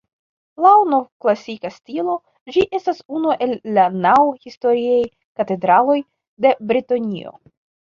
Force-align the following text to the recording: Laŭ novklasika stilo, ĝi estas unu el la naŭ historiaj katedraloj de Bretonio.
Laŭ 0.65 0.69
novklasika 0.93 1.71
stilo, 1.75 2.15
ĝi 2.57 2.65
estas 2.79 3.03
unu 3.19 3.37
el 3.49 3.55
la 3.79 3.87
naŭ 4.09 4.17
historiaj 4.49 5.01
katedraloj 5.41 6.03
de 6.45 6.61
Bretonio. 6.71 7.41